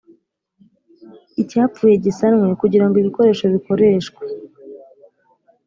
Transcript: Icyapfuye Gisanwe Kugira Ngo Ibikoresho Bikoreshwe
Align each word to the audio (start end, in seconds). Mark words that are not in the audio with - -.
Icyapfuye 1.41 1.95
Gisanwe 2.03 2.45
Kugira 2.61 2.85
Ngo 2.87 2.95
Ibikoresho 3.03 3.43
Bikoreshwe 3.53 4.23